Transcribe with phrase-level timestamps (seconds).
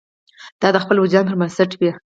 [0.61, 1.91] دا د خپل وجدان پر بنسټ وي.